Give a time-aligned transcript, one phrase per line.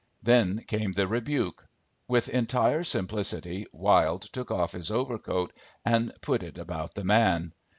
[0.23, 1.67] Then came the rebuke.
[2.07, 5.53] With entire simplicity Wilde took off his overcoat
[5.85, 7.53] and put it about the man.